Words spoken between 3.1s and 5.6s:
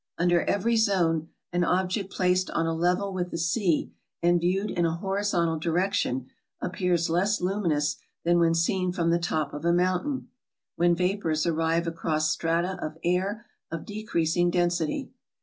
with the sea, and viewed in a horizontal